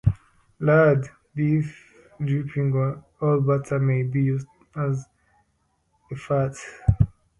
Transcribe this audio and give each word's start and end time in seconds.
Lard, 0.59 1.07
beef 1.35 1.93
dripping 2.25 2.73
or 2.73 3.03
butter 3.39 3.77
may 3.77 4.01
be 4.01 4.23
used 4.23 4.47
as 4.75 5.05
the 6.09 6.15
fat. 6.15 6.53